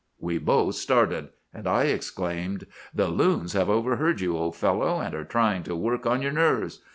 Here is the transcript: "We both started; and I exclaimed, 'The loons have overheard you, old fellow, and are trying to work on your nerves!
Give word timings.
"We 0.19 0.39
both 0.39 0.73
started; 0.73 1.29
and 1.53 1.67
I 1.67 1.83
exclaimed, 1.83 2.65
'The 2.91 3.07
loons 3.09 3.53
have 3.53 3.69
overheard 3.69 4.19
you, 4.19 4.35
old 4.35 4.55
fellow, 4.55 4.99
and 4.99 5.13
are 5.13 5.23
trying 5.23 5.61
to 5.65 5.75
work 5.75 6.07
on 6.07 6.23
your 6.23 6.31
nerves! 6.31 6.79